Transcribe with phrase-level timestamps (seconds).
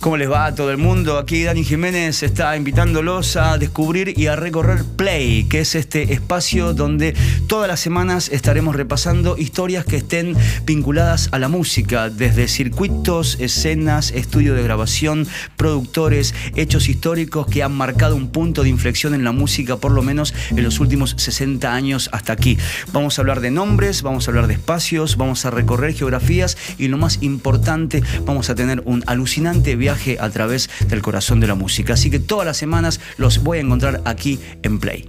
[0.00, 1.18] ¿Cómo les va a todo el mundo?
[1.18, 6.72] Aquí Dani Jiménez está invitándolos a descubrir y a recorrer Play, que es este espacio
[6.72, 7.16] donde
[7.48, 14.12] todas las semanas estaremos repasando historias que estén vinculadas a la música, desde circuitos, escenas,
[14.12, 15.26] estudio de grabación,
[15.56, 20.02] productores, hechos históricos que han marcado un punto de inflexión en la música, por lo
[20.02, 22.56] menos en los últimos 60 años hasta aquí.
[22.92, 26.86] Vamos a hablar de nombres, vamos a hablar de espacios, vamos a recorrer geografías y
[26.86, 31.54] lo más importante, vamos a tener un alucinante viaje a través del corazón de la
[31.54, 31.94] música.
[31.94, 35.08] Así que todas las semanas los voy a encontrar aquí en Play.